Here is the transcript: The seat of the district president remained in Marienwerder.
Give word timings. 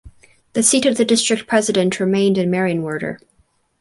The 0.53 0.63
seat 0.63 0.87
of 0.87 0.97
the 0.97 1.05
district 1.05 1.45
president 1.45 1.99
remained 1.99 2.39
in 2.39 2.49
Marienwerder. 2.49 3.19